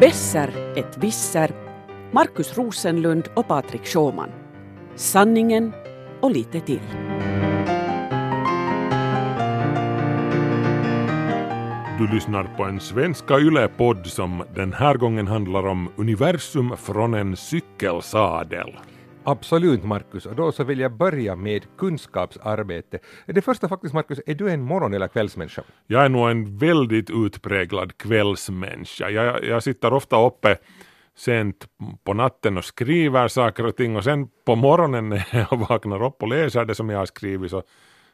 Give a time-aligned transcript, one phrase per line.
[0.00, 1.50] Besser ett visser,
[2.12, 4.30] Markus Rosenlund och Patrik Sjåman.
[4.94, 5.72] Sanningen
[6.20, 6.80] och lite till.
[11.98, 17.36] Du lyssnar på en svenska yle-podd som den här gången handlar om universum från en
[17.36, 18.78] cykelsadel.
[19.26, 22.98] Absolut Markus, och då så vill jag börja med kunskapsarbete.
[23.26, 25.62] Det första faktiskt Markus, är du en morgon eller kvällsmänniska?
[25.86, 29.10] Jag är nog en väldigt utpräglad kvällsmänniska.
[29.10, 30.56] Jag, jag sitter ofta uppe
[31.16, 31.68] sent
[32.04, 36.22] på natten och skriver saker och ting och sen på morgonen när jag vaknar upp
[36.22, 37.62] och läser det som jag har skrivit så,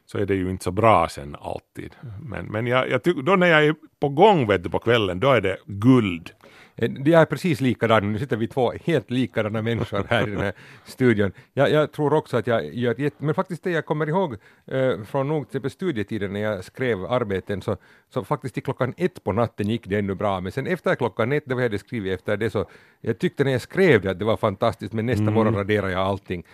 [0.06, 1.95] så är det ju inte så bra sen alltid.
[2.23, 5.30] Men, men jag, jag då när jag är på gång vet du, på kvällen, då
[5.30, 6.30] är det guld.
[6.80, 10.40] Eh, det är precis likadana, nu sitter vi två helt likadana människor här i den
[10.40, 10.52] här
[10.84, 11.32] studion.
[11.52, 15.02] Jag, jag tror också att jag gör jätte, men faktiskt det jag kommer ihåg eh,
[15.02, 17.76] från nog till studietiden när jag skrev arbeten så,
[18.08, 21.32] så faktiskt till klockan ett på natten gick det ännu bra, men sen efter klockan
[21.32, 22.66] ett, det var jag hade skrivit efter det så
[23.00, 25.34] jag tyckte när jag skrev det att det var fantastiskt, men nästa mm.
[25.34, 26.44] morgon raderade jag allting.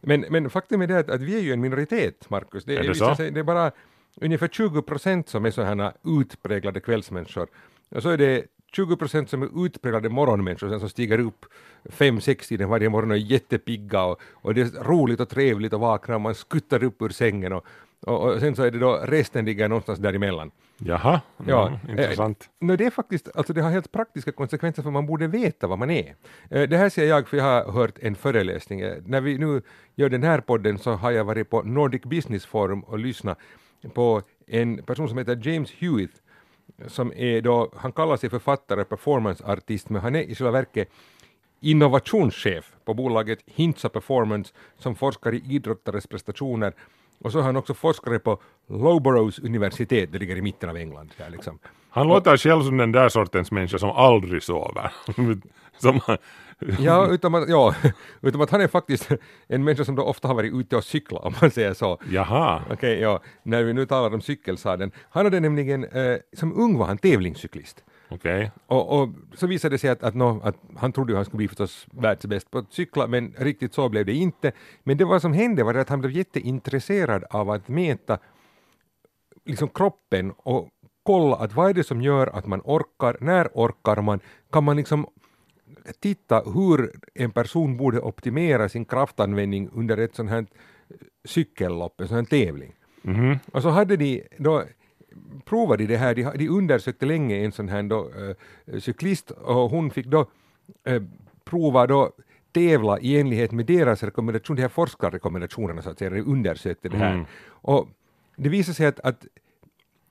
[0.00, 2.64] Men, men faktum är det att, att vi är ju en minoritet, Markus.
[2.64, 3.14] Det, är det, så?
[3.14, 3.72] Sig, det är bara
[4.20, 7.48] ungefär 20 procent som är sådana utpräglade kvällsmänniskor.
[7.90, 11.46] Och så är det 20 procent som är utpräglade morgonmänniskor sen som stiger upp
[11.90, 15.72] fem sex tiden varje morgon och är jättepigga och, och det är roligt och trevligt
[15.72, 17.64] att vakna och man skuttar upp ur sängen och,
[18.00, 20.50] och, och sen så är det då resten ligger någonstans däremellan.
[20.78, 22.50] Jaha, ja, mm, intressant.
[22.60, 25.66] Eh, no, det är faktiskt, alltså det har helt praktiska konsekvenser för man borde veta
[25.66, 26.14] vad man är.
[26.50, 28.80] Eh, det här säger jag för jag har hört en föreläsning.
[28.80, 29.62] Eh, när vi nu
[29.94, 33.38] gör den här podden så har jag varit på Nordic Business Forum och lyssnat
[33.94, 36.22] på en person som heter James Hewitt
[36.86, 40.90] som är då, han kallar sig författare, performanceartist, men han är i själva verket
[41.60, 46.74] innovationschef på bolaget Hintsa Performance som forskar i idrottares prestationer
[47.18, 51.14] och så är han också forskare på Lowboroughs universitet, det ligger i mitten av England.
[51.16, 51.58] Där liksom.
[51.96, 54.92] Han låter själv som den där sortens människa som aldrig sover.
[55.78, 56.00] som,
[56.78, 57.74] ja, utom att, ja,
[58.22, 59.08] utom att han är faktiskt
[59.48, 61.98] en människa som då ofta har varit ute och cyklat om man säger så.
[62.10, 62.62] Jaha.
[62.64, 64.90] Okej, okay, ja, när vi nu talar om cykelsadeln.
[65.10, 67.84] Han hade nämligen, eh, som ung var han tävlingscyklist.
[68.10, 68.48] Okay.
[68.66, 71.38] Och, och, så visade det sig att, att, no, att han trodde att han skulle
[71.38, 74.52] bli förstås världsbäst på att cykla, men riktigt så blev det inte.
[74.84, 78.18] Men det vad som hände var att han blev jätteintresserad av att mäta
[79.46, 80.68] liksom kroppen och
[81.06, 84.76] kolla att vad är det som gör att man orkar, när orkar man, kan man
[84.76, 85.06] liksom
[86.00, 90.46] titta hur en person borde optimera sin kraftanvändning under ett sånt här
[91.24, 92.72] cykellopp, en sån här tävling.
[93.04, 93.38] Mm -hmm.
[93.52, 94.64] Och så hade de då
[95.44, 98.10] provade de det här, de, de undersökte länge en sån här då,
[98.66, 100.26] äh, cyklist och hon fick då
[100.84, 101.02] äh,
[101.44, 102.12] prova då
[102.52, 106.96] tävla i enlighet med deras rekommendation, de här forskarrekommendationerna så att säga, de undersökte det
[106.96, 107.12] här.
[107.12, 107.26] Mm.
[107.48, 107.88] Och
[108.36, 109.26] det visade sig att, att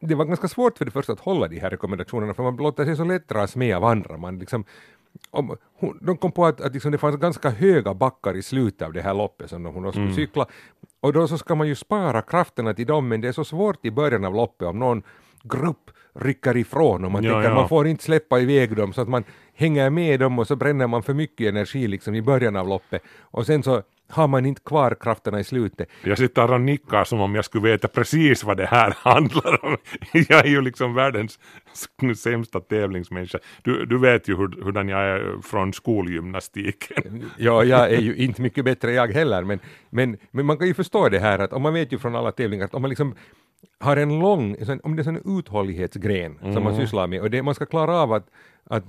[0.08, 2.86] det var ganska svårt för det första att hålla de här rekommendationerna för man låter
[2.86, 4.18] sig så lätt dras med av andra.
[4.18, 4.66] Man liksom,
[5.32, 8.82] om, hon, de kom på att, att liksom det fanns ganska höga backar i slutet
[8.82, 10.16] av det här loppet som hon skulle mm.
[10.16, 10.46] cykla
[11.00, 13.86] och då så ska man ju spara krafterna till dem men det är så svårt
[13.86, 15.04] i början av loppet om någon
[15.44, 17.56] grupp rycker ifrån och man ja, tänker ja.
[17.56, 19.24] man får inte släppa iväg dem så att man
[19.54, 23.04] hänger med dem och så bränner man för mycket energi liksom i början av loppet
[23.22, 25.90] och sen så har man inte kvar krafterna i slutet.
[26.04, 29.78] Jag sitter och nickar som om jag skulle veta precis vad det här handlar om.
[30.12, 31.40] Jag är ju liksom världens
[32.18, 33.40] sämsta tävlingsmänniska.
[33.64, 37.24] Du, du vet ju hur, hurdan jag är från skolgymnastiken.
[37.38, 40.74] Ja, jag är ju inte mycket bättre jag heller, men, men, men man kan ju
[40.74, 43.16] förstå det här att om man vet ju från alla tävlingar att om man liksom
[43.80, 46.54] har en lång, om det är en uthållighetsgren mm.
[46.54, 46.86] som man mm.
[46.86, 48.28] sysslar med och det, man ska klara av att,
[48.64, 48.84] att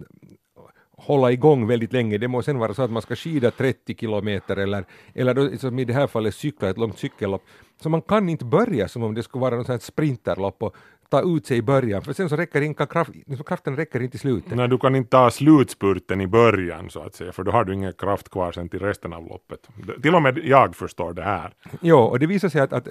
[0.96, 2.18] hålla igång väldigt länge.
[2.18, 4.84] Det må sen vara så att man ska skida 30 kilometer eller,
[5.14, 7.42] eller då, som i det här fallet cykla ett långt cykellopp.
[7.82, 10.76] Så man kan inte börja som om det skulle vara något sprinterlopp och
[11.08, 13.10] ta ut sig i början, för sen så räcker inte kraft,
[13.46, 14.56] kraften räcker inte i slutet.
[14.56, 17.74] Nej, du kan inte ta slutspurten i början så att säga, för då har du
[17.74, 19.68] ingen kraft kvar sen till resten av loppet.
[20.02, 21.52] Till och med jag förstår det här.
[21.80, 22.88] Jo, och det visade sig att, att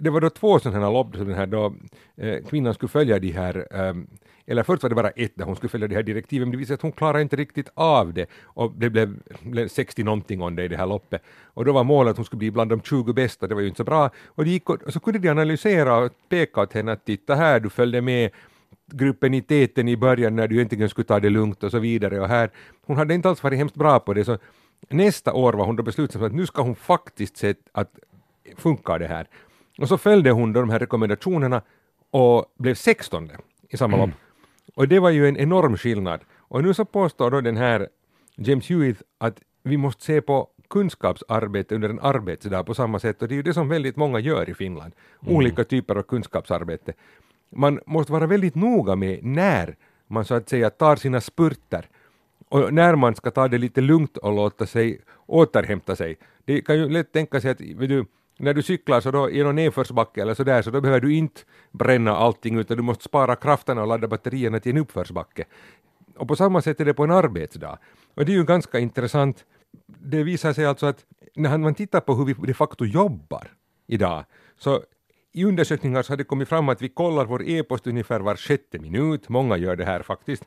[0.00, 1.74] det var då två sådana här lopp, så den här då,
[2.16, 3.94] eh, kvinnan skulle följa de här eh,
[4.50, 6.56] eller först var det bara ett där hon skulle följa de här direktiven, men det
[6.56, 9.16] visade sig att hon klarade inte riktigt av det och det blev,
[9.68, 11.22] 60 någonting om det i det här loppet.
[11.44, 13.68] Och då var målet att hon skulle bli bland de 20 bästa, det var ju
[13.68, 14.10] inte så bra.
[14.26, 17.60] Och, det gick, och så kunde de analysera och peka åt henne att titta här,
[17.60, 18.30] du följde med
[18.92, 22.20] gruppen i täten i början när du egentligen skulle ta det lugnt och så vidare
[22.20, 22.50] och här,
[22.86, 24.38] hon hade inte alls varit hemskt bra på det så
[24.88, 27.90] nästa år var hon då beslutsam att nu ska hon faktiskt se att
[28.56, 29.26] funkar det här.
[29.78, 31.62] Och så följde hon då de här rekommendationerna
[32.10, 33.30] och blev 16
[33.68, 34.10] i samma mm.
[34.74, 36.20] Och det var ju en enorm skillnad.
[36.38, 37.88] Och nu så påstår då den här
[38.36, 43.28] James Hewitt att vi måste se på kunskapsarbete under en arbetsdag på samma sätt och
[43.28, 44.92] det är ju det som väldigt många gör i Finland.
[45.22, 45.36] Mm.
[45.36, 46.92] Olika typer av kunskapsarbete.
[47.50, 49.76] Man måste vara väldigt noga med när
[50.06, 51.88] man så att säga tar sina spurter
[52.48, 56.16] och när man ska ta det lite lugnt och låta sig återhämta sig.
[56.44, 58.04] Det kan ju lätt tänka sig att du,
[58.40, 61.40] när du cyklar så då i någon nedförsbacke eller sådär så då behöver du inte
[61.70, 65.44] bränna allting utan du måste spara krafterna och ladda batterierna till en uppförsbacke.
[66.16, 67.78] Och på samma sätt är det på en arbetsdag.
[68.14, 69.44] Och det är ju ganska intressant.
[69.86, 71.04] Det visar sig alltså att
[71.36, 73.50] när man tittar på hur vi de facto jobbar
[73.86, 74.24] idag
[74.58, 74.82] så
[75.32, 78.78] i undersökningar så har det kommit fram att vi kollar vår e-post ungefär var sjätte
[78.78, 80.44] minut, många gör det här faktiskt,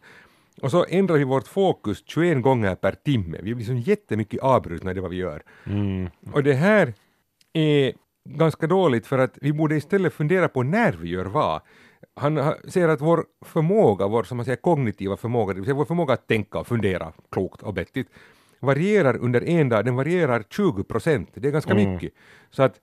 [0.62, 3.38] och så ändrar vi vårt fokus 21 gånger per timme.
[3.42, 5.44] Vi blir så jättemycket avbrutna i det vad vi gör.
[5.66, 6.10] Mm.
[6.31, 6.94] Och det här
[7.53, 7.94] är
[8.29, 11.61] ganska dåligt för att vi borde istället fundera på när vi gör vad.
[12.15, 15.75] Han ha- säger att vår förmåga, vår som man säger, kognitiva förmåga, det vill säga
[15.75, 18.07] vår förmåga att tänka och fundera klokt och vettigt,
[18.59, 21.29] varierar under en dag, den varierar 20 procent.
[21.33, 22.13] Det är ganska mycket.
[22.50, 22.79] Så att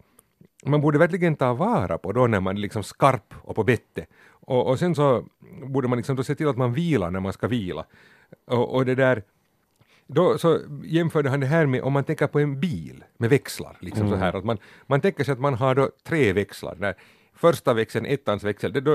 [0.64, 4.08] man borde verkligen ta vara på då när man är liksom skarp och på bettet.
[4.30, 5.24] Och, och sen så
[5.62, 7.84] borde man liksom då se till att man vilar när man ska vila.
[8.46, 9.22] Och, och det där,
[10.14, 13.76] då så jämförde han det här med om man tänker på en bil med växlar.
[13.80, 16.74] Liksom så här, att man, man tänker sig att man har då tre växlar.
[16.74, 16.94] Där
[17.40, 18.92] första växeln, ettans växel, det, då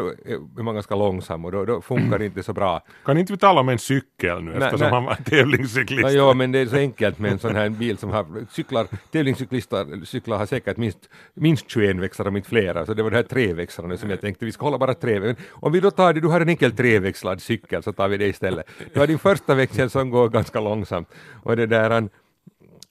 [0.57, 2.81] är man ganska långsam och då, då funkar det inte så bra.
[3.05, 4.89] Kan inte vi tala om en cykel nu eftersom nej.
[4.89, 6.03] han var tävlingscyklist?
[6.03, 8.87] Ja, ja, men det är så enkelt med en sån här bil som har cyklar,
[9.11, 13.15] tävlingscyklister cyklar har säkert minst, minst 21 växlar om inte flera, så det var de
[13.15, 15.19] här treväxlarna som jag tänkte vi ska hålla bara tre.
[15.19, 18.17] Men om vi då tar det, du har en enkel treväxlad cykel så tar vi
[18.17, 18.65] det istället.
[18.93, 21.09] Du har din första växel som går ganska långsamt
[21.43, 22.09] och det där han,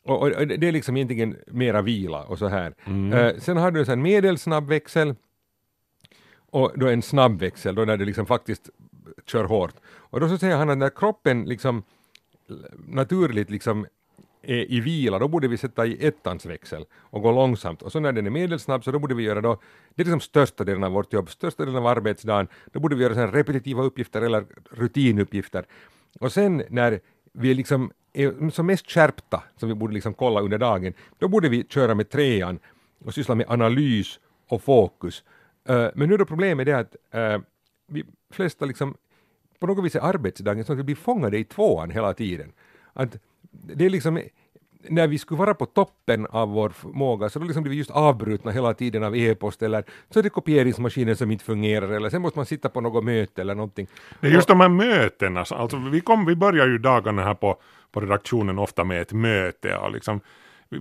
[0.05, 2.75] och, och det är liksom egentligen mera vila och så här.
[3.15, 5.15] Eh, sen har du en sån medelsnabb växel
[6.55, 8.71] och då en snabb växel, då när det liksom faktiskt
[9.27, 9.75] kör hårt.
[9.87, 11.83] Och då så säger han att när kroppen liksom
[12.87, 13.87] naturligt liksom
[14.43, 17.83] är i vila, då borde vi sätta i ettans växel och gå långsamt.
[17.83, 19.61] Och så när den är medelsnabb så då borde vi göra då,
[19.95, 23.03] det är liksom största delen av vårt jobb, största delen av arbetsdagen, då borde vi
[23.03, 25.65] göra sen repetitiva uppgifter eller rutinuppgifter.
[26.21, 27.01] Och sen när
[27.33, 31.29] vi är liksom är som mest skärpta, som vi borde liksom kolla under dagen, då
[31.29, 32.59] borde vi köra med trean
[33.05, 35.25] och syssla med analys och fokus.
[35.70, 37.43] Uh, men nu är då problemet det att uh,
[37.87, 38.96] vi flesta liksom
[39.58, 42.52] på något vis är arbetsdagen så att vi blir fångade i tvåan hela tiden.
[42.93, 43.16] Att
[43.50, 44.20] det är liksom
[44.88, 47.90] när vi skulle vara på toppen av vår förmåga så då liksom blir vi just
[47.90, 52.22] avbrutna hela tiden av e-post eller så är det kopieringsmaskinen som inte fungerar eller sen
[52.22, 53.87] måste man sitta på något möte eller någonting.
[54.20, 57.56] Det är just de här mötena, alltså vi, kom, vi börjar ju dagarna här på,
[57.93, 60.20] på redaktionen ofta med ett möte och liksom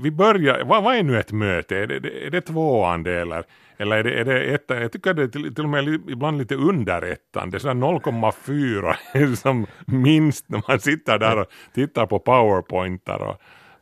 [0.02, 1.78] vi börjar, vad, vad är nu ett möte?
[1.78, 3.44] Är det, är det tvåan det eller,
[3.78, 4.82] eller är det, är det ettan?
[4.82, 7.74] Jag tycker det är till, till och med ibland lite under ettan, det är sådär
[7.74, 13.42] 0,4 är som minst när man sitter där och tittar på powerpointar och,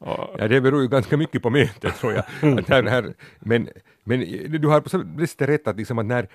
[0.09, 2.23] och Ja, det beror ju ganska mycket på mötet tror jag.
[2.67, 3.69] Här, här, men,
[4.03, 4.19] men
[4.61, 6.27] du har på sätt rätt att, liksom att när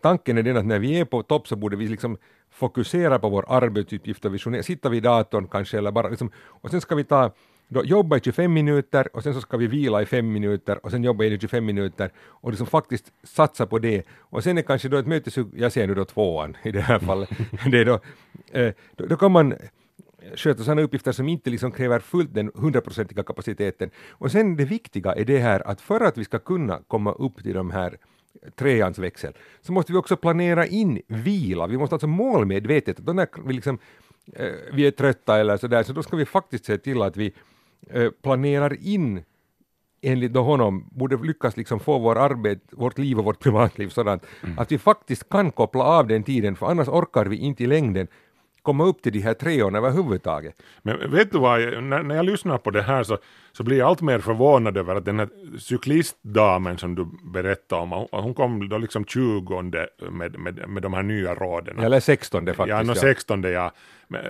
[0.00, 2.16] tanken är den att när vi är på topp så borde vi liksom
[2.50, 6.80] fokusera på vår arbetsuppgift och visionera, sitta vid datorn kanske eller bara liksom, och sen
[6.80, 7.32] ska vi ta
[7.68, 10.90] då jobba i 25 minuter och sen så ska vi vila i 5 minuter och
[10.90, 14.02] sen jobba i 25 minuter och liksom faktiskt satsa på det.
[14.18, 16.98] Och sen är kanske då ett möte, jag ser nu då tvåan i det här
[16.98, 17.30] fallet,
[17.70, 18.00] det är då,
[18.52, 19.54] eh, då, då kan man
[20.36, 23.90] sköta sådana uppgifter som inte liksom kräver fullt den hundraprocentiga kapaciteten.
[24.10, 27.42] Och sen det viktiga är det här att för att vi ska kunna komma upp
[27.42, 27.96] till de här
[28.56, 31.66] treans växel så måste vi också planera in vila.
[31.66, 33.78] Vi måste alltså målmedvetet, då när vi, liksom,
[34.32, 37.32] eh, vi är trötta eller sådär, så då ska vi faktiskt se till att vi
[38.22, 39.22] planerar in
[40.02, 44.26] enligt då honom borde lyckas liksom få vår arbet, vårt liv och vårt privatliv sådant
[44.56, 48.08] att vi faktiskt kan koppla av den tiden för annars orkar vi inte i längden
[48.62, 50.62] komma upp till de här treorna överhuvudtaget.
[50.82, 53.18] Men vet du vad, när, när jag lyssnar på det här så,
[53.56, 58.06] så blir jag allt mer förvånad över att den här cyklistdamen som du berättade om,
[58.10, 59.62] hon, kom då liksom 20
[60.10, 61.78] med, med, med de här nya råden.
[61.78, 62.76] Eller 16 det faktiskt.
[62.76, 63.72] Ja, no, 16 ja.
[64.08, 64.22] Men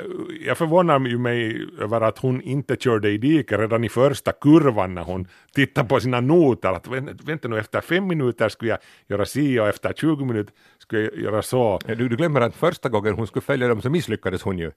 [0.47, 4.95] jag förvånar ju mig över att hon inte körde i diket redan i första kurvan
[4.95, 6.69] när hon tittade på sina noter.
[6.69, 8.79] Att "Vänt- vänta nu, efter fem minuter skulle jag
[9.09, 11.79] göra si och efter 20 minuter skulle jag göra så.
[11.87, 14.71] Du, du glömmer att första gången hon skulle följa dem så misslyckades hon ju.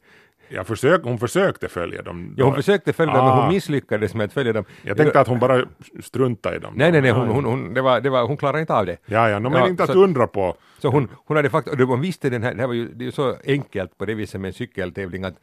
[0.49, 2.33] Jag försök, hon försökte följa dem.
[2.37, 3.41] Ja, hon försökte följa dem men Ah.
[3.43, 4.65] hon misslyckades med att följa dem.
[4.83, 5.65] Jag tänkte att hon bara
[6.03, 6.73] struntade i dem.
[6.77, 8.97] Nej, nej, nej, hon, hon, hon, det var, det var, hon klarade inte av det.
[9.05, 10.55] Ja, ja, no, men Ja, inte att så- undra på.
[10.79, 13.05] Så hon, hon hade faktiskt, man visste den här, det här var ju, det är
[13.05, 15.35] ju så enkelt på det viset med en cykeltävling att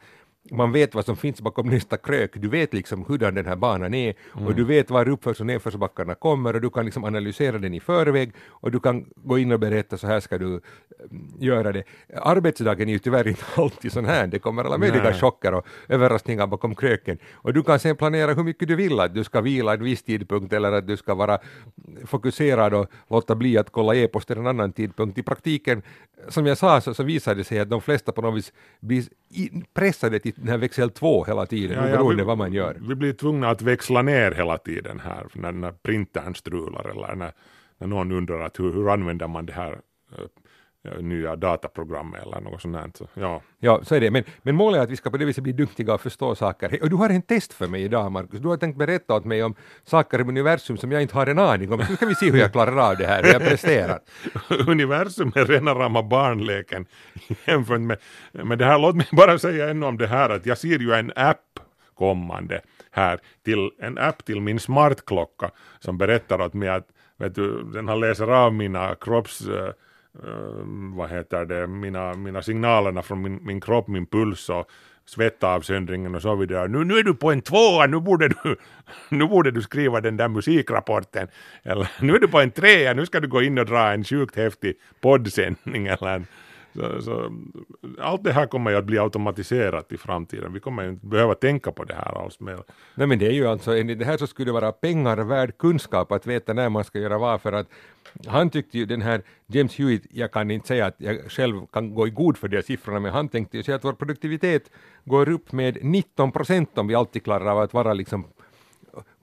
[0.51, 3.93] man vet vad som finns bakom nästa krök, du vet liksom hurdan den här banan
[3.93, 7.73] är och du vet var uppförs och nedförsbackarna kommer och du kan liksom analysera den
[7.73, 10.61] i förväg och du kan gå in och berätta så här ska du mm,
[11.39, 11.83] göra det.
[12.15, 15.19] Arbetsdagen är ju tyvärr inte alltid sån här, det kommer alla möjliga Nej.
[15.19, 19.13] chocker och överraskningar bakom kröken och du kan sen planera hur mycket du vill, att
[19.13, 21.39] du ska vila en viss tidpunkt eller att du ska vara
[22.05, 25.17] fokuserad och låta bli att kolla e-post en annan tidpunkt.
[25.17, 25.81] I praktiken,
[26.29, 29.05] som jag sa, så, så visar det sig att de flesta på något vis blir
[29.73, 32.77] pressade till den här växel 2 hela tiden, Ja, ja, beroende vi- vad man gör.
[32.87, 37.31] Vi blir tvungna att växla ner hela tiden här när, när printern strular eller när,
[37.77, 39.71] när någon undrar att hur, hur använder man det här
[40.17, 40.25] eh,
[41.01, 42.91] nya dataprogrammet eller något sånt här.
[42.95, 43.41] Så, ja.
[43.59, 44.11] Ja, så är det.
[44.11, 46.79] Men, men målet är att vi ska på det viset bli duktiga och förstå saker.
[46.81, 48.39] Och du har en test för mig idag, Markus.
[48.39, 51.39] Du har tänkt berätta åt mig om saker i universum som jag inte har en
[51.39, 51.79] aning om.
[51.89, 53.99] Nu ska vi se hur jag klarar av det här, hur jag presterar.
[54.67, 56.85] Universum är rena rama barnleken
[57.45, 57.97] jämfört med,
[58.31, 58.79] med det här.
[58.79, 61.59] Låt mig bara säga ännu om det här att jag ser ju en app
[61.95, 62.61] kommande
[62.91, 66.87] här till en app till min smartklocka som berättar åt mig att
[67.17, 69.71] vet du, den har läser av mina kropps eh,
[70.95, 74.69] vad heter det, mina, mina signalerna från min, min kropp, min puls och
[75.05, 76.67] svettavsöndringen och så vidare.
[76.67, 78.55] Nu, nu är du på en tvåa, nu borde du,
[79.09, 81.27] nu borde du skriva den där musikrapporten.
[81.63, 84.03] Eller nu är du på en trea, nu ska du gå in och dra en
[84.03, 85.87] sjukt häftig poddsändning.
[85.87, 86.27] Eller en,
[86.75, 87.31] så, så,
[87.99, 90.53] allt det här kommer ju att bli automatiserat i framtiden.
[90.53, 92.59] Vi kommer ju inte behöva tänka på det här alls mer.
[92.95, 95.57] Nej men det är ju alltså, enligt det här så skulle det vara pengar värd
[95.57, 97.67] kunskap att veta när man ska göra vad för att
[98.27, 101.95] han tyckte ju den här James Hewitt, jag kan inte säga att jag själv kan
[101.95, 104.71] gå i god för de siffrorna, men han tänkte ju säga att vår produktivitet
[105.03, 108.25] går upp med 19 procent om vi alltid klarar av att vara liksom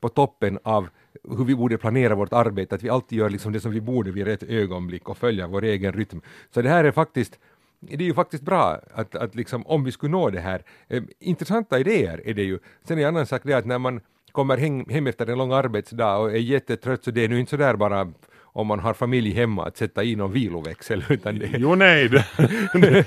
[0.01, 0.89] på toppen av
[1.29, 4.11] hur vi borde planera vårt arbete, att vi alltid gör liksom det som vi borde
[4.11, 6.21] vid rätt ögonblick och följa vår egen rytm.
[6.55, 7.38] Så det här är faktiskt
[7.81, 10.62] det är ju faktiskt bra att, att liksom, om vi skulle nå det här.
[10.88, 12.59] Eh, intressanta idéer är det ju.
[12.85, 14.00] Sen är en annan sak det att när man
[14.33, 17.50] kommer hem, hem efter en lång arbetsdag och är jättetrött så det är nu inte
[17.50, 18.12] så där bara
[18.55, 22.09] om man har familj hemma att sätta in någon viloväxel utan det, Jo nej,
[22.73, 23.07] det,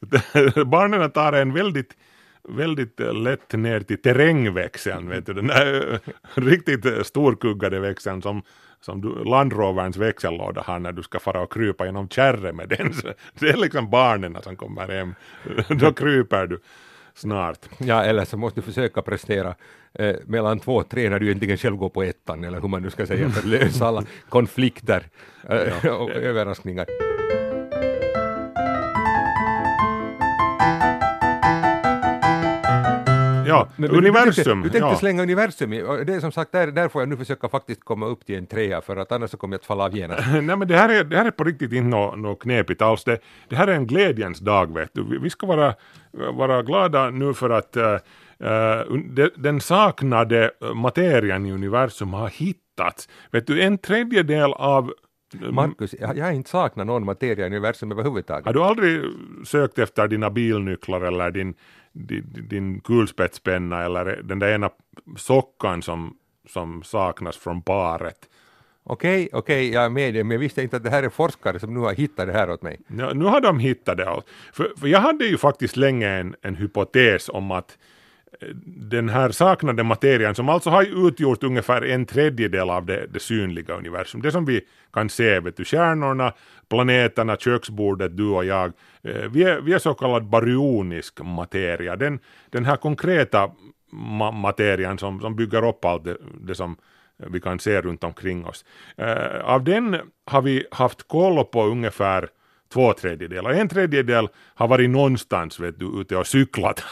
[0.00, 1.96] det, barnen tar en väldigt
[2.48, 8.22] väldigt eh, lätt ner till terrängväxeln, vet du, den där eh, riktigt eh, storkuggade växeln
[8.22, 8.42] som,
[8.80, 12.68] som du, Land Roverns växellåda har när du ska fara och krypa genom kärre med
[12.68, 12.94] den.
[12.94, 15.14] Så det är liksom barnen som kommer hem,
[15.78, 16.60] då kryper du
[17.14, 17.58] snart.
[17.78, 19.54] Ja, eller så måste du försöka prestera
[19.94, 22.82] eh, mellan två och tre när du egentligen själv går på ettan, eller hur man
[22.82, 25.08] nu ska säga, för att lösa alla konflikter
[25.48, 26.86] eh, och överraskningar.
[33.52, 34.62] Ja, Men- men universum.
[34.62, 37.02] Du tänkte, du tänkte slänga universum i, och det är som sagt, där, där får
[37.02, 39.58] jag nu försöka faktiskt komma upp till en trea, för att annars så kommer jag
[39.58, 40.22] att falla av genast.
[40.32, 43.04] Nej men det här är, det här är på riktigt inte något nå knepigt alls.
[43.04, 43.18] Det,
[43.48, 45.04] det här är en glädjens dag vet du.
[45.04, 45.74] Vi, vi ska vara,
[46.32, 53.08] vara glada nu för att uh, uh, de, den saknade materian i universum har hittats.
[53.30, 54.92] Vet du, en tredjedel av
[55.40, 58.46] Markus, jag, jag har inte saknat någon materia i universum överhuvudtaget.
[58.46, 59.02] Har du aldrig
[59.46, 61.54] sökt efter dina bilnycklar eller din,
[61.92, 64.70] din, din kulspetspenna eller den där ena
[65.16, 66.16] sockan som,
[66.48, 68.28] som saknas från paret?
[68.84, 71.58] Okej, okej, jag är med dig, men jag visste inte att det här är forskare
[71.58, 72.80] som nu har hittat det här åt mig.
[72.98, 74.22] Ja, nu har de hittat det.
[74.52, 77.78] För, för jag hade ju faktiskt länge en, en hypotes om att
[78.64, 83.74] den här saknade materian som alltså har utgjort ungefär en tredjedel av det, det synliga
[83.74, 84.60] universum, det som vi
[84.92, 86.32] kan se, vet du, stjärnorna,
[86.68, 88.72] planeterna, köksbordet, du och jag,
[89.02, 92.18] eh, vi är, vi är så kallad baryonisk materia, den,
[92.50, 93.50] den här konkreta
[93.92, 96.76] ma- materian som, som bygger upp allt det, det som
[97.16, 98.64] vi kan se runt omkring oss.
[98.96, 99.96] Eh, av den
[100.26, 102.28] har vi haft koll på ungefär
[102.72, 103.50] två tredjedelar.
[103.50, 106.84] En tredjedel har varit någonstans vet du, ute och cyklat.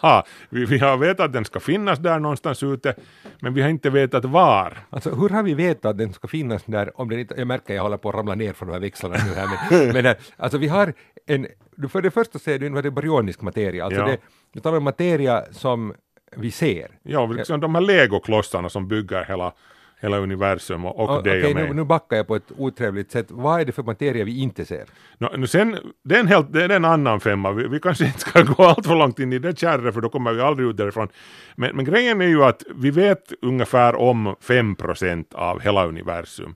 [0.50, 2.94] Vi, vi har vetat att den ska finnas där någonstans ute,
[3.40, 4.78] men vi har inte vetat var.
[4.90, 7.74] Alltså hur har vi vetat att den ska finnas där om den inte, jag märker
[7.74, 10.16] jag håller på att ramla ner från de här växlarna nu här, men, men eh,
[10.36, 10.92] alltså vi har
[11.26, 11.46] en,
[11.88, 14.06] för det första du vad det är baryonisk materia, alltså Ja.
[14.06, 14.18] det,
[14.52, 15.94] du talar om materia som
[16.36, 16.88] vi ser.
[17.02, 19.52] Ja, liksom de här legoklossarna som bygger hela,
[20.00, 21.68] hela universum och, och O- dig Okej, och mig.
[21.68, 23.26] nu, nu backar jag på ett otrevligt sätt.
[23.30, 24.84] Vad är det för materia vi inte ser?
[25.18, 28.04] Nå, nu sen, det, är en helt, det är en annan femma, vi, vi kanske
[28.06, 30.68] inte ska gå allt för långt in i det kärret för då kommer vi aldrig
[30.68, 31.08] ut därifrån.
[31.56, 36.54] Men, men grejen är ju att vi vet ungefär om 5% av hela universum.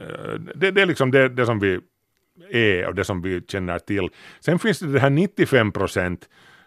[0.00, 1.80] Eh, Det, det är liksom det, det som vi
[2.50, 4.08] är och det som vi känner till.
[4.40, 6.18] Sen finns det det här 95%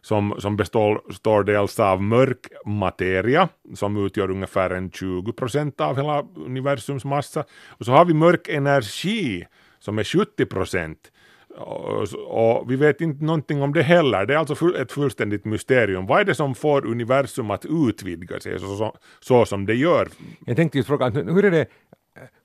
[0.04, 5.96] som, som består, består dels av mörk materia som utgör ungefär en 20 procent av
[5.96, 7.44] hela universums massa.
[7.68, 9.46] Och så har vi mörk energi
[9.80, 11.12] som är 70 procent.
[11.58, 14.26] Och, och vi vet inte någonting om det heller.
[14.26, 16.06] Det är alltså full, ett fullständigt mysterium.
[16.06, 20.08] Vad är det som får universum att utvidga sig så, så, så som det gör?
[20.46, 21.66] Jag tänkte just fråga, hur är det,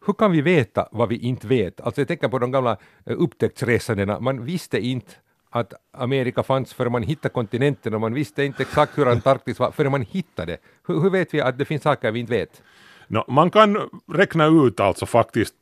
[0.07, 1.81] hur kan vi veta vad vi inte vet?
[1.81, 5.13] Alltså jag tänker på de gamla eh, upptäcktsresandena, man visste inte
[5.51, 9.71] att Amerika fanns förrän man hittade kontinenten och man visste inte exakt hur Antarktis var
[9.71, 10.59] förrän man hittade.
[10.87, 12.63] Hur, hur vet vi att det finns saker vi inte vet?
[13.07, 15.55] No, man kan räkna ut alltså faktiskt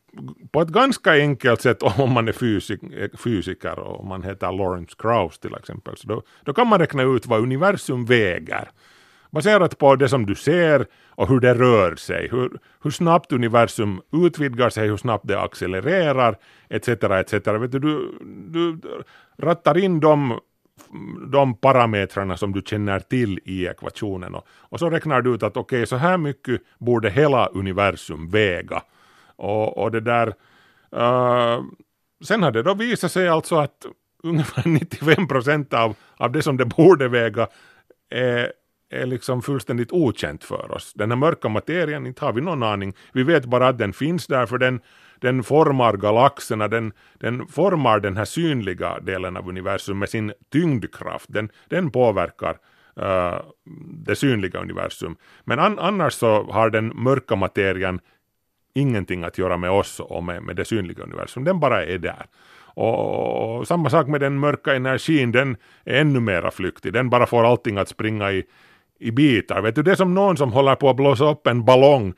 [0.52, 2.80] på ett ganska enkelt sätt om man är fysik,
[3.18, 7.26] fysiker och man heter Lawrence Krauss till exempel, så då, då kan man räkna ut
[7.26, 8.70] vad universum väger
[9.36, 14.00] baserat på det som du ser och hur det rör sig, hur, hur snabbt universum
[14.12, 16.36] utvidgar sig, hur snabbt det accelererar,
[16.68, 16.88] etc.
[16.88, 17.32] etc.
[17.32, 18.16] Vet du, du,
[18.52, 18.80] du
[19.38, 20.40] rattar in de,
[21.32, 25.56] de parametrarna som du känner till i ekvationen och, och så räknar du ut att
[25.56, 28.82] okej, okay, så här mycket borde hela universum väga.
[29.36, 30.26] Och, och det där,
[30.96, 31.64] uh,
[32.24, 33.86] sen har det då visat sig alltså att
[34.22, 37.48] ungefär 95 procent av, av det som det borde väga
[38.10, 38.52] är
[38.90, 40.92] är liksom fullständigt okänt för oss.
[40.94, 42.94] Den här mörka materien, inte har vi någon aning.
[43.12, 44.80] Vi vet bara att den finns där för den,
[45.20, 51.26] den formar galaxerna, den, den formar den här synliga delen av universum med sin tyngdkraft.
[51.28, 52.58] Den, den påverkar
[53.00, 53.40] uh,
[54.06, 55.16] det synliga universum.
[55.44, 58.00] Men an, annars så har den mörka materien
[58.74, 61.44] ingenting att göra med oss och med, med det synliga universum.
[61.44, 62.26] Den bara är där.
[62.76, 66.92] Och, och, samma sak med den mörka energin, den är ännu mera flyktig.
[66.92, 68.44] Den bara får allting att springa i,
[68.98, 69.62] i bitar.
[69.62, 72.14] Vet du, det är som någon som håller på att blåsa upp en ballong.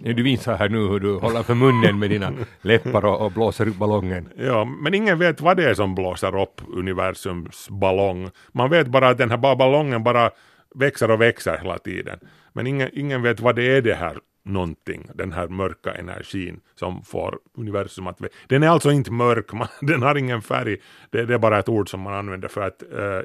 [0.00, 3.68] Du visar här nu hur du håller för munnen med dina läppar och, och blåser
[3.68, 4.28] upp ballongen.
[4.36, 8.30] Ja, men ingen vet vad det är som blåser upp universums ballong.
[8.52, 10.30] Man vet bara att den här ballongen bara
[10.74, 12.18] växer och växer hela tiden.
[12.52, 17.02] Men ingen, ingen vet vad det är det här någonting, den här mörka energin som
[17.02, 18.20] får universum att...
[18.46, 20.76] Den är alltså inte mörk, man, den har ingen färg,
[21.10, 23.20] det, det, är bara ett ord som man använder för att uh,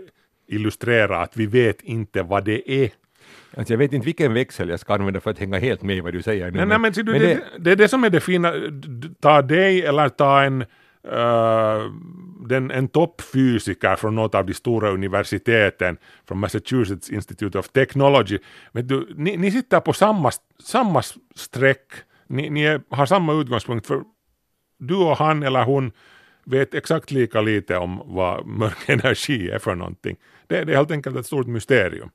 [0.51, 2.89] illustrera att vi vet inte vad det är.
[3.57, 6.01] Alltså jag vet inte vilken växel jag ska använda för att hänga helt med i
[6.01, 6.51] vad du säger nu.
[6.51, 8.53] Nej, men, nej, men, du, men det, det, är det som är det fina,
[9.19, 11.91] ta dig eller ta en, uh,
[12.47, 18.37] den, en toppfysiker från något av de stora universiteten, från Massachusetts Institute of Technology.
[18.71, 20.31] Men du, ni, ni sitter på samma,
[20.63, 21.01] samma
[21.35, 21.87] streck,
[22.27, 24.03] ni, ni är, har samma utgångspunkt, för
[24.79, 25.91] du och han eller hon
[26.43, 30.17] vet exakt lika lite om vad mörk energi är för någonting.
[30.47, 32.09] Det, det är helt enkelt ett stort mysterium.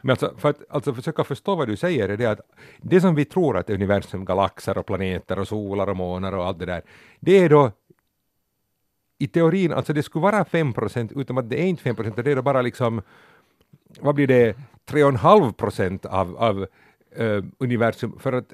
[0.00, 2.40] Men alltså, för att alltså försöka förstå vad du säger är det att
[2.78, 6.58] det som vi tror att universum, galaxer och planeter och solar och månar och allt
[6.58, 6.82] det där,
[7.20, 7.70] det är då
[9.18, 12.16] i teorin, alltså det skulle vara 5 procent, utom att det är inte 5 procent,
[12.16, 13.02] det är då bara liksom,
[14.00, 16.66] vad blir det, 3,5 procent av, av
[17.16, 18.52] eh, universum, för att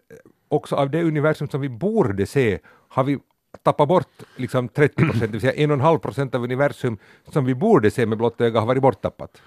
[0.48, 3.18] också av det universum som vi borde se har vi
[3.62, 6.98] tappa bort liksom 30 procent, det vill säga en och en halv procent av universum
[7.32, 9.42] som vi borde se med blotta öga har varit borttappat.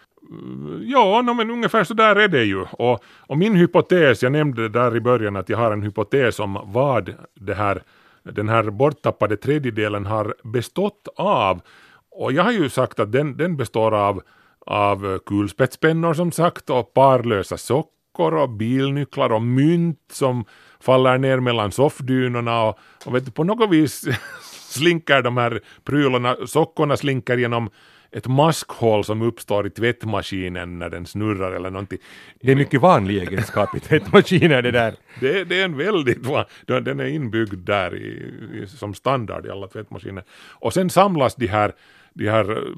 [0.82, 2.62] Ja, no, men ungefär så där är det ju.
[2.62, 6.40] Och, och, min hypotes, jag nämnde det där i början att jag har en hypotes
[6.40, 7.84] om vad det här,
[8.24, 11.62] den här borttappade tredjedelen har bestått av.
[12.12, 14.22] Och jag har ju sagt att den, den består av,
[14.66, 20.46] av kulspetspennor som sagt och parlösa sockor och bilnycklar och mynt som
[20.82, 24.06] faller ner mellan soffdynorna och, och vet du, på något vis
[24.70, 27.70] slinker de här prylarna, sockorna slinker genom
[28.12, 32.00] ett maskhål som uppstår i tvättmaskinen när den snurrar eller någonting.
[32.42, 34.96] Det är mycket vanlig egenskap i tvättmaskiner det där.
[35.20, 39.50] det, det är en väldigt van, den är inbyggd där i, i, som standard i
[39.50, 40.24] alla tvättmaskiner.
[40.50, 41.72] Och sen samlas de här,
[42.14, 42.76] de här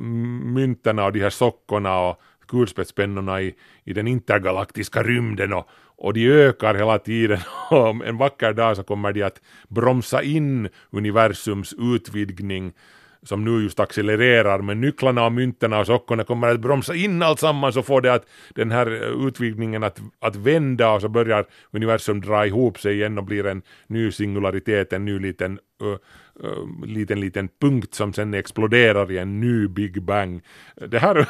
[0.53, 5.69] mynterna och de här sockorna och kulspetspennorna i, i den intergalaktiska rymden och,
[6.03, 7.39] och de ökar hela tiden.
[7.69, 12.73] Och en vacker dag så kommer de att bromsa in universums utvidgning
[13.23, 17.77] som nu just accelererar men nycklarna och mynterna och sockorna kommer att bromsa in alltsammans
[17.77, 22.21] och få det att den här eh, utvidgningen att, att vända och så börjar universum
[22.21, 25.97] dra ihop sig igen och blir en ny singularitet, en ny liten uh,
[26.43, 30.41] uh, liten, liten punkt som sen exploderar i en ny Big Bang.
[30.75, 31.29] Det här...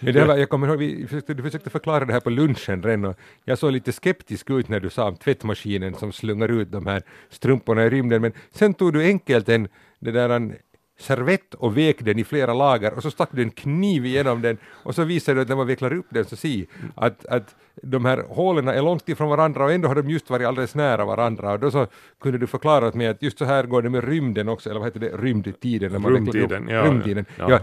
[0.00, 3.04] det här jag kommer ihåg, vi försökte, du försökte förklara det här på lunchen redan
[3.04, 6.86] och jag såg lite skeptisk ut när du sa om tvättmaskinen som slungar ut de
[6.86, 9.68] här strumporna i rymden, men sen tog du enkelt en,
[9.98, 10.54] det där en
[10.98, 14.58] servett och vek den i flera lager och så stack du en kniv igenom den
[14.66, 18.24] och så visade att när man vecklar upp den så se att, att de här
[18.28, 21.60] hålen är långt ifrån varandra och ändå har de just varit alldeles nära varandra och
[21.60, 21.86] då så
[22.20, 24.80] kunde du förklara åt mig att just så här går det med rymden också, eller
[24.80, 25.92] vad heter det, rymdtiden?
[25.92, 27.24] När man rymdtiden, ja, rymdtiden.
[27.36, 27.50] Ja.
[27.50, 27.58] ja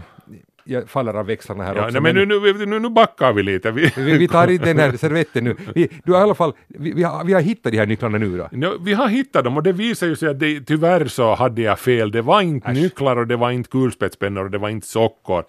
[0.64, 2.00] jag faller av växlarna här ja, också.
[2.00, 3.72] Nej, men nu, nu, nu, nu backar vi lite.
[3.72, 5.56] Vi, vi, vi tar inte den här servetten nu.
[5.76, 8.18] Vi, du har i alla fall, vi, vi, har, vi har hittat de här nycklarna
[8.18, 8.50] nu då?
[8.52, 11.62] No, vi har hittat dem och det visar ju sig att det, tyvärr så hade
[11.62, 12.12] jag fel.
[12.12, 12.78] Det var inte Äsch.
[12.78, 15.44] nycklar och det var inte kulspetspennor och det var inte sockor.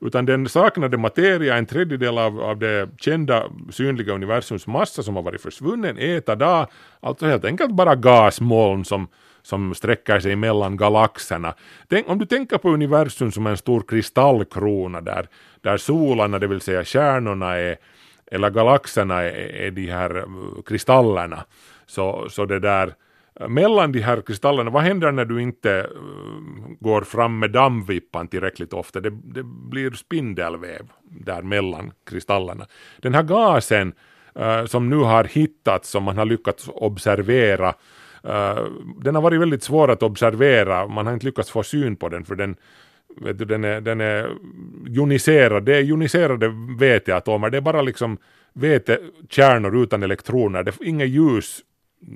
[0.00, 5.22] Utan den saknade materia, en tredjedel av, av det kända synliga universums massa som har
[5.22, 6.66] varit försvunnen, eta dag,
[7.00, 9.08] alltså helt enkelt bara gasmoln som
[9.46, 11.54] som sträcker sig mellan galaxerna.
[11.88, 15.28] Tänk, om du tänker på universum som en stor kristallkrona där,
[15.60, 17.76] där solarna, det vill säga stjärnorna, är,
[18.26, 21.44] eller galaxerna är, är de här eh, kristallerna,
[21.86, 22.94] så, så det där
[23.40, 25.86] eh, mellan de här kristallerna, vad händer när du inte eh,
[26.80, 29.00] går fram med dammvippan tillräckligt ofta?
[29.00, 32.66] Det, det blir spindelväv där mellan kristallerna.
[33.02, 33.92] Den här gasen
[34.66, 37.74] som nu har hittats, som man har lyckats observera,
[38.26, 38.66] uh,
[39.02, 42.24] den har varit väldigt svår att observera, man har inte lyckats få syn på den
[42.24, 42.56] för den
[43.20, 44.30] vet du, den, är, den är
[44.86, 48.18] joniserad, det är joniserade väteatomer, det är bara liksom
[48.52, 51.62] vätekärnor utan elektroner, det är inget ljus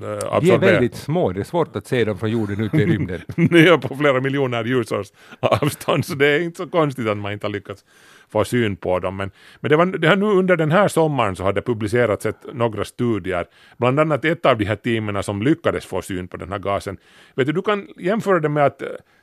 [0.02, 2.86] Uh, de är väldigt små, det är svårt att se dem från jorden ute i
[2.86, 3.20] rymden.
[3.36, 5.06] Nya på flera miljoner ljusårs
[5.40, 7.84] avstånd, så det är inte så konstigt att man inte har lyckats
[8.32, 9.16] få syn på dem.
[9.16, 12.26] Men, men det, var, det har nu under den här sommaren så har det publicerats
[12.26, 16.36] ett, några studier, bland annat ett av de här teamen som lyckades få syn på
[16.36, 16.96] den här gasen.
[17.34, 18.82] Vet du, du kan jämföra det med att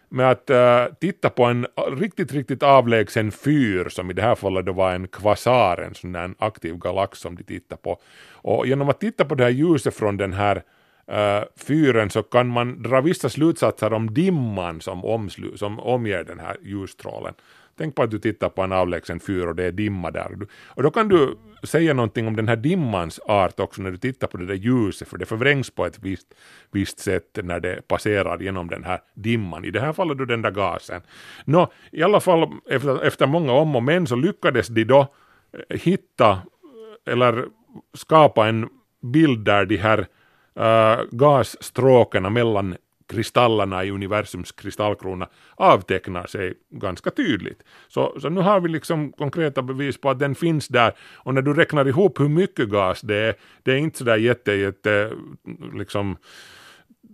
[0.09, 1.67] med att uh, titta på en
[1.97, 6.11] riktigt, riktigt avlägsen fyr som i det här fallet då var en kvasar, en sån
[6.11, 7.99] där aktiv galax som de tittar på.
[8.31, 10.55] Och genom att titta på det här ljuset från den här
[11.11, 16.39] uh, fyren så kan man dra vissa slutsatser om dimman som, omslu, som omger den
[16.39, 17.33] här ljusstrålen.
[17.77, 20.37] Tänk på att du tittar på en avlägsen fyr och det är dimma där.
[20.65, 24.27] Och då kan du säga någonting om den här dimmans art också när du tittar
[24.27, 26.27] på det där ljuset, för det förvrängs på ett visst,
[26.71, 30.41] visst sätt när det passerar genom den här dimman, i det här fallet då den
[30.41, 31.01] där gasen.
[31.45, 35.07] Nå, i alla fall efter, efter många om och men så lyckades de då
[35.69, 37.45] eh, hitta eh, eller
[37.93, 38.69] skapa en
[39.01, 40.07] bild där de här
[40.55, 42.75] eh, uh, gasstråkarna mellan
[43.07, 47.63] kristallerna i universums kristallkrona avtecknar sig ganska tydligt.
[47.87, 50.93] Så, så nu har vi liksom konkreta bevis på att den finns där.
[51.15, 54.51] Och när du räknar ihop hur mycket gas det är, det är inte sådär jätte,
[54.51, 55.11] jätte
[55.73, 56.17] liksom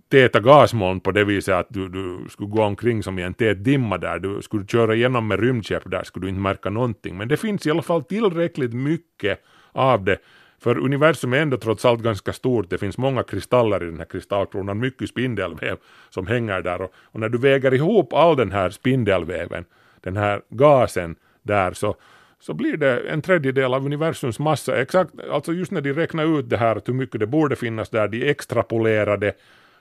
[0.08, 3.64] täta gasmoln på det viset att du, du skulle gå omkring som i en tät
[3.64, 7.28] dimma där, du skulle köra igenom med rymdskepp där skulle du inte märka någonting, men
[7.28, 9.40] det finns i alla fall tillräckligt mycket
[9.72, 10.18] av det
[10.64, 14.04] för universum är ändå trots allt ganska stort, det finns många kristaller i den här
[14.04, 15.76] kristallkronan, mycket spindelväv
[16.10, 16.82] som hänger där.
[16.82, 19.64] Och, och när du väger ihop all den här spindelväven,
[20.00, 21.96] den här gasen där så
[22.40, 24.80] så blir det en tredjedel av universums massa.
[24.82, 28.08] Exakt, alltså just när de räknar ut det här, hur mycket det borde finnas där,
[28.08, 29.32] de extrapolerade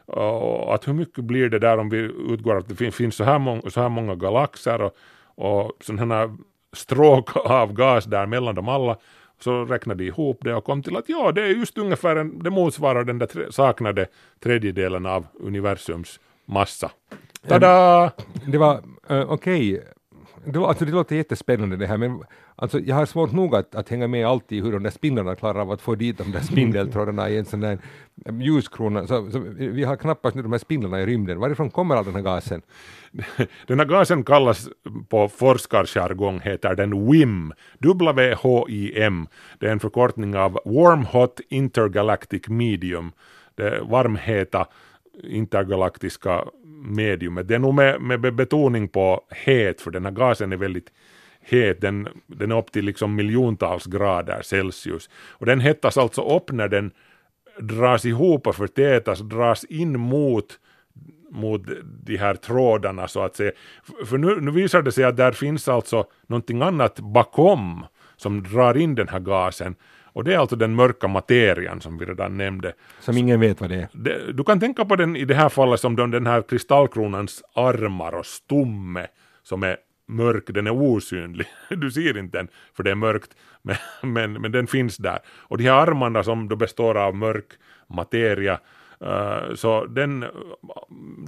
[0.06, 1.98] och att hur mycket blir det där om vi
[2.30, 4.98] utgår att det finns så här, många, så här många galaxer och,
[5.36, 6.36] och sådana här
[6.74, 8.98] stråk av gas där mellan dem alla
[9.44, 12.44] så räknade de ihop det och kom till att ja, det är just ungefär en,
[12.44, 14.08] det motsvarar den där tre, saknade
[14.40, 16.92] tredjedelen av universums massa.
[17.48, 18.12] Tada!
[18.48, 18.76] Det var
[19.12, 19.74] uh, okej.
[19.74, 19.88] Okay.
[20.46, 22.24] Det, alltså, det låter jättespännande det här, men
[22.56, 25.60] alltså, jag har svårt nog att, att hänga med alltid hur de där spindlarna klarar
[25.62, 27.78] av att få dit de där spindeltrådarna i en sån där
[28.26, 29.08] eh, ljuskrona.
[29.08, 31.40] Så, så, vi har knappast nu de här spindlarna i rymden.
[31.40, 32.62] Varifrån kommer all den här gasen?
[33.68, 34.70] Den här gasen kallas
[35.10, 39.28] på forskarjargong heter den WIM, W-H-I-M.
[39.60, 43.12] Det är en förkortning av Warm Hot Intergalactic Medium,
[43.56, 44.68] det varmheta
[45.24, 46.46] intergalaktiska
[46.86, 47.48] mediumet.
[47.48, 50.92] Det är nog med, med betoning på het, för den här gasen är väldigt
[51.42, 55.10] het, den, den är upp till liksom miljontals grader Celsius.
[55.30, 56.92] Och den hettas alltså upp när den
[57.60, 60.60] dras ihop och förtätas, dras in mot
[61.34, 63.52] mot de här trådarna så att säga.
[64.06, 68.78] För nu, nu visar det sig att där finns alltså någonting annat bakom som drar
[68.78, 69.76] in den här gasen.
[70.14, 72.74] Och det är alltså den mörka materian som vi redan nämnde.
[73.00, 73.88] Som ingen vet vad det är.
[73.92, 78.16] Det, du kan tänka på den i det här fallet som den här kristallkronans armar
[78.16, 79.08] och stomme
[79.44, 81.48] som är mörk, den är osynlig.
[81.70, 83.30] Du ser inte den för det är mörkt,
[83.62, 85.20] men, men, men den finns där.
[85.28, 87.48] Och de här armarna som då består av mörk
[87.88, 88.60] materia
[89.04, 90.30] Uh, så den eh,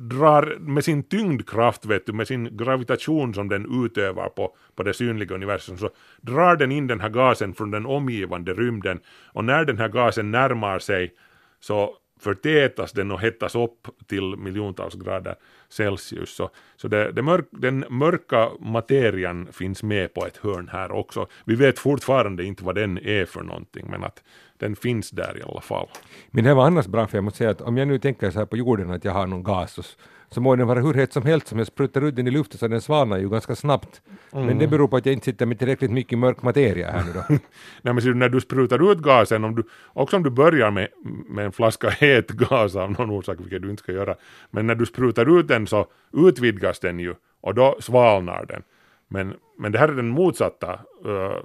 [0.01, 4.93] drar med sin tyngdkraft, vet du, med sin gravitation som den utövar på, på det
[4.93, 5.89] synliga universum, så
[6.21, 8.99] drar den in den här gasen från den omgivande rymden.
[9.33, 11.13] Och när den här gasen närmar sig
[11.59, 15.35] så förtätas den och hettas upp till miljontals grader
[15.69, 16.35] Celsius.
[16.35, 21.27] Så, så det, det mörk, den mörka materian finns med på ett hörn här också.
[21.45, 24.23] Vi vet fortfarande inte vad den är för någonting, men att
[24.57, 25.87] den finns där i alla fall.
[26.31, 28.39] Men det var annars bra, för jag måste säga att om jag nu tänker så
[28.39, 29.97] här på jorden att jag har någon gas
[30.35, 32.59] så, må den vara hur het som helst, som jag sprutar ut den i luften
[32.59, 34.01] så den svalnar ju ganska snabbt.
[34.33, 34.45] Mm.
[34.45, 37.13] Men det beror på att jag inte sitter med tillräckligt mycket mörk materia här nu
[37.13, 37.23] då.
[37.81, 40.87] Nej men när du sprutar ut gasen, om du, också om du börjar med,
[41.29, 44.15] med en flaska het gas av någon orsak, vilket du inte ska göra,
[44.51, 48.63] men när du sprutar ut den så utvidgas den ju och då svalnar den.
[49.07, 51.39] Men, men det här är den motsatta uh,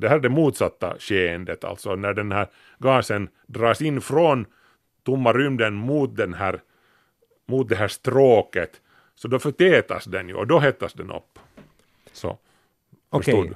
[0.00, 2.46] det här är det motsatta skeendet, alltså när den här
[2.78, 4.46] gasen dras in från
[5.04, 6.60] tomma rymden mot, den här,
[7.48, 8.80] mot det här stråket,
[9.14, 11.38] så då förtätas den ju och då hettas den upp.
[12.12, 12.38] Så,
[13.10, 13.34] okay.
[13.34, 13.54] du?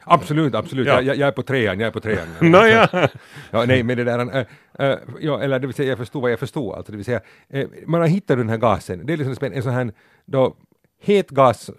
[0.00, 0.86] Absolut, absolut.
[0.86, 1.02] Ja.
[1.02, 2.28] Jag, jag, är på trean, jag är på trean.
[2.40, 3.08] no, ja.
[3.50, 4.46] ja, nej, men det där, äh,
[4.80, 7.20] Uh, ja, eller det vill säga jag förstod vad jag förstod, alltså det vill säga
[7.54, 9.92] uh, man har hittat den här gasen, det är liksom en sån här
[10.24, 10.56] då
[11.00, 11.70] het gas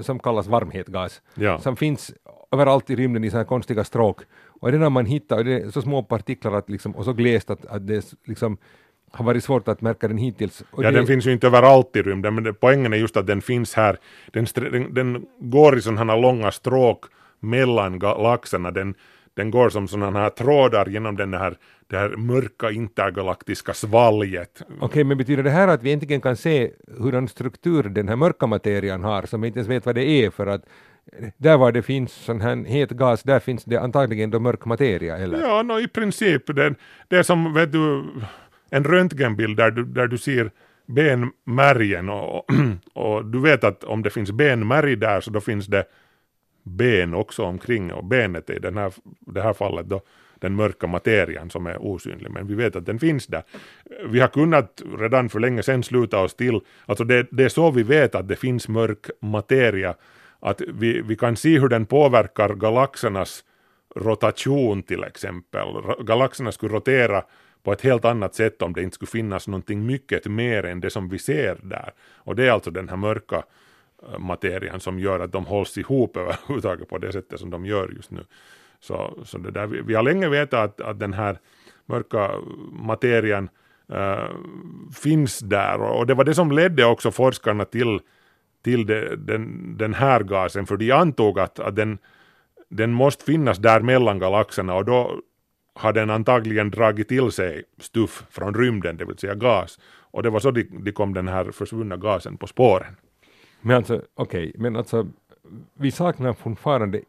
[0.00, 1.58] som kallas varmhetgas, Ja.
[1.58, 2.12] som finns
[2.54, 4.22] överallt i rymden i sådana här konstiga stråk.
[4.60, 7.12] Och den har man hittat, och det är så små partiklar att liksom, och så
[7.12, 8.58] glest att, att det liksom
[9.14, 10.64] har varit svårt att märka den hittills.
[10.70, 13.16] Och Ja, det, den finns ju inte överallt i rymden, men det, poängen är just
[13.16, 13.98] att den finns här.
[14.32, 17.04] Den, den, den går i sådana här långa stråk
[17.40, 18.70] mellan galaxerna.
[18.70, 18.94] Den,
[19.34, 24.62] den går som sådana här trådar genom den här, det här mörka intergalaktiska svalget.
[24.80, 28.46] Okej, men betyder det här att vi äntligen kan se hurdan struktur den här mörka
[28.46, 30.64] materian har, som vi inte ens vet vad det är, för att
[31.36, 35.16] där var det finns sån här het gas, där finns det antagligen då mörk materia,
[35.16, 35.40] eller?
[35.40, 36.46] Ja, no, i princip.
[36.46, 36.74] Det,
[37.08, 38.04] det är som vet du,
[38.74, 40.50] en röntgenbild där du, där du ser
[40.86, 42.46] benmärgen och,
[42.92, 45.84] och du vet att om det finns benmärg där så då finns det
[46.62, 50.00] ben också omkring och benet är i den här, det här fallet då
[50.40, 53.42] den mörka materian som är osynlig, men vi vet att den finns där.
[54.08, 57.70] Vi har kunnat redan för länge sedan sluta oss till, alltså det, det är så
[57.70, 59.94] vi vet att det finns mörk materia,
[60.40, 63.44] att vi, vi kan se hur den påverkar galaxernas
[63.96, 65.66] rotation till exempel.
[66.00, 67.24] Galaxerna skulle rotera
[67.64, 70.90] på ett helt annat sätt om det inte skulle finnas någonting mycket mer än det
[70.90, 71.92] som vi ser där.
[72.14, 73.42] Och det är alltså den här mörka
[74.02, 77.88] eh, materian som gör att de hålls ihop överhuvudtaget på det sättet som de gör
[77.96, 78.24] just nu.
[78.80, 81.38] Så, så det där, vi, vi har länge vetat att, att den här
[81.86, 82.30] mörka
[82.72, 83.48] materian
[83.92, 84.28] äh,
[84.94, 88.00] finns där och, och det var det som ledde också forskarna till,
[88.62, 91.98] till de, den, den här gasen, för de antog att, att den,
[92.68, 95.20] den måste finnas där mellan galaxerna och då
[95.74, 99.78] har den antagligen dragit till sig stuff från rymden, det vill säga gas.
[99.86, 102.96] Och det var så de, de kom den här försvunna gasen på spåren.
[103.60, 105.06] Men alltså, okej, men alltså,
[105.74, 107.00] vi saknar fortfarande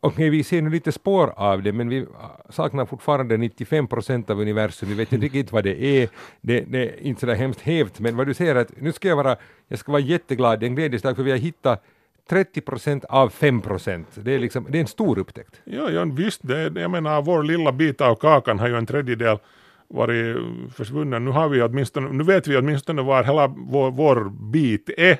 [0.00, 2.06] Okej, vi ser nu lite spår av det, men vi
[2.50, 4.88] saknar fortfarande 95 procent av universum.
[4.88, 6.08] Vi vet inte riktigt vad det är.
[6.40, 9.08] Det, det är inte så där hemskt hävt, men vad du säger att nu ska
[9.08, 9.36] jag vara,
[9.68, 11.84] jag ska vara jätteglad, det är en glädjesdag, för vi har hittat
[12.28, 14.08] 30 procent av 5 procent.
[14.14, 15.60] Det är liksom, det är en stor upptäckt.
[15.64, 19.38] Ja, ja visst, det, jag menar vår lilla bit av kakan har ju en tredjedel
[19.88, 20.36] varit
[20.74, 21.24] försvunnen.
[21.24, 25.18] Nu, har vi åtminstone, nu vet vi åtminstone var hela vår, vår bit är.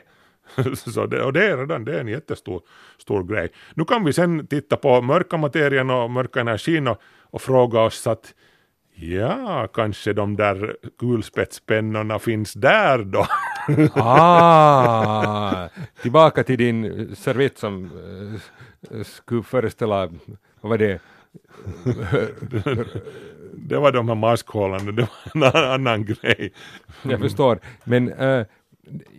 [0.75, 2.63] Så det, och det är redan det är en jättestor
[2.99, 3.49] stor grej.
[3.75, 8.07] Nu kan vi sen titta på mörka materien och mörka energin och, och fråga oss
[8.07, 8.35] att
[9.01, 13.27] ja, kanske de där kulspetspennorna finns där då.
[13.95, 15.69] Ah,
[16.03, 17.85] tillbaka till din servett som
[18.91, 20.07] uh, skulle föreställa,
[20.61, 21.01] vad var det?
[23.55, 26.53] det var de här maskhållarna, det var en annan grej.
[27.03, 28.07] Jag förstår, men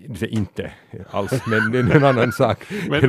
[0.08, 0.72] det är inte
[1.12, 2.66] alls, men det är en annan sak.
[2.90, 3.08] Men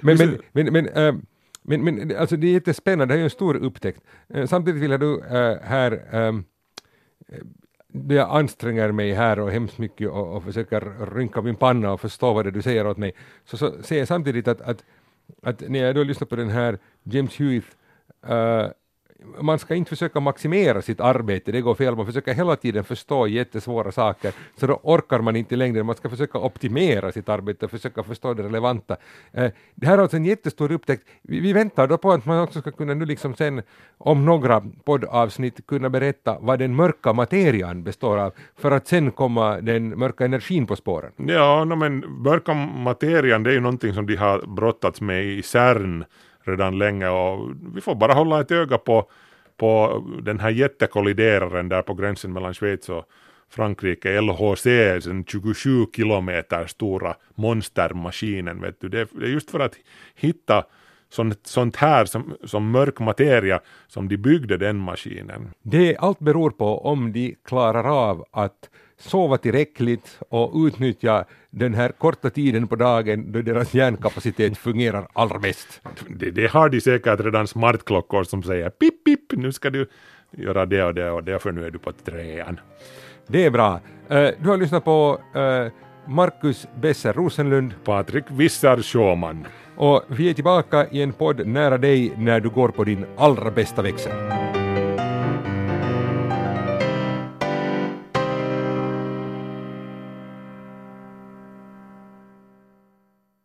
[0.00, 1.14] Men, men, men, men, äh,
[1.62, 4.00] men, men alltså det är jättespännande, det är ju en stor upptäckt.
[4.28, 6.32] Eh, samtidigt vill jag då äh, här, äh,
[8.08, 12.32] jag anstränger mig här och hemskt mycket och, och försöker rynka min panna och förstå
[12.32, 13.12] vad det är du säger åt mig,
[13.44, 14.84] så, så ser jag samtidigt att, att,
[15.42, 17.76] att när jag då lyssnar på den här James Hewitt,
[18.26, 18.66] äh,
[19.40, 23.26] man ska inte försöka maximera sitt arbete, det går fel, man försöker hela tiden förstå
[23.26, 27.70] jättesvåra saker, så då orkar man inte längre, man ska försöka optimera sitt arbete och
[27.70, 28.96] försöka förstå det relevanta.
[29.32, 31.08] Eh, det här är alltså en jättestor upptäckt.
[31.22, 33.62] Vi, vi väntar då på att man också ska kunna nu liksom sen
[33.98, 39.60] om några poddavsnitt kunna berätta vad den mörka materian består av, för att sen komma
[39.60, 41.12] den mörka energin på spåren.
[41.16, 45.42] Ja, no, men mörka materian det är ju någonting som de har brottats med i
[45.42, 46.04] CERN
[46.44, 49.10] redan länge och vi får bara hålla ett öga på,
[49.56, 53.04] på den här jättekollideraren där på gränsen mellan Schweiz och
[53.48, 54.64] Frankrike, LHC,
[55.04, 58.60] den 27 kilometer stora monstermaskinen.
[58.60, 58.88] Vet du.
[58.88, 59.74] Det, är, just för att
[60.14, 60.64] hitta
[61.08, 65.50] sånt, sånt här som, som mörk materia som de byggde den maskinen.
[65.62, 68.70] Det allt beror på om de klarar av att
[69.02, 75.38] sova tillräckligt och utnyttja den här korta tiden på dagen då deras hjärnkapacitet fungerar allra
[75.38, 75.80] bäst.
[76.08, 79.86] Det, det har de säkert redan smartklockor som säger pip pip, nu ska du
[80.30, 82.60] göra det och det och det för nu är du på trean.
[83.26, 83.80] Det är bra.
[84.08, 85.72] Eh, du har lyssnat på eh,
[86.06, 89.46] Marcus Besser Rosenlund Patrik Wissar Schåman.
[89.76, 93.50] och vi är tillbaka i en podd nära dig när du går på din allra
[93.50, 94.12] bästa växel.